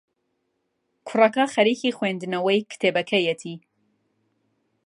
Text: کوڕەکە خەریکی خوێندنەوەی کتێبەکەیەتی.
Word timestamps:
کوڕەکە 1.07 1.43
خەریکی 1.53 1.95
خوێندنەوەی 1.97 2.67
کتێبەکەیەتی. 2.71 3.55